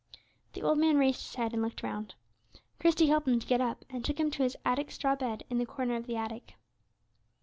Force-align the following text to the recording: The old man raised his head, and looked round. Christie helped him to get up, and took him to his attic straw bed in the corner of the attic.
The 0.53 0.63
old 0.63 0.79
man 0.79 0.97
raised 0.97 1.21
his 1.21 1.35
head, 1.35 1.53
and 1.53 1.61
looked 1.61 1.83
round. 1.83 2.15
Christie 2.79 3.05
helped 3.05 3.27
him 3.27 3.39
to 3.39 3.45
get 3.45 3.61
up, 3.61 3.85
and 3.87 4.03
took 4.03 4.19
him 4.19 4.31
to 4.31 4.41
his 4.41 4.57
attic 4.65 4.89
straw 4.89 5.15
bed 5.15 5.43
in 5.47 5.59
the 5.59 5.65
corner 5.67 5.95
of 5.95 6.07
the 6.07 6.15
attic. 6.15 6.55